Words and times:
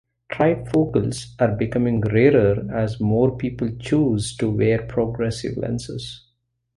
Trifocals 0.31 1.35
are 1.39 1.55
becoming 1.55 2.01
rarer 2.01 2.65
as 2.75 2.99
more 2.99 3.37
people 3.37 3.69
choose 3.77 4.35
to 4.37 4.49
wear 4.49 4.81
progressive 4.87 5.57
lenses. 5.57 6.23